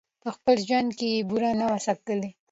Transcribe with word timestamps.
په 0.23 0.29
خپل 0.35 0.55
ژوند 0.67 0.89
کي 0.97 1.07
یې 1.13 1.27
بوره 1.29 1.51
نه 1.59 1.65
وه 1.69 1.77
څکلې 1.85 2.29